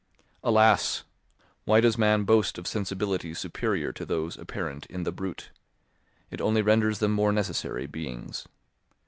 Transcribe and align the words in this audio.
Alas! 0.43 1.03
Why 1.65 1.79
does 1.79 1.95
man 1.95 2.23
boast 2.23 2.57
of 2.57 2.65
sensibilities 2.65 3.37
superior 3.37 3.91
to 3.91 4.03
those 4.03 4.35
apparent 4.35 4.87
in 4.87 5.03
the 5.03 5.11
brute; 5.11 5.51
it 6.31 6.41
only 6.41 6.63
renders 6.63 6.97
them 6.97 7.11
more 7.11 7.31
necessary 7.31 7.85
beings. 7.85 8.47